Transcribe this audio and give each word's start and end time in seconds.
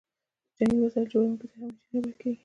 جنګي 0.57 0.79
وسایل 0.81 1.05
جوړوونکو 1.11 1.45
ته 1.49 1.55
هم 1.59 1.69
انجینر 1.73 1.93
ویل 2.05 2.19
کیده. 2.19 2.39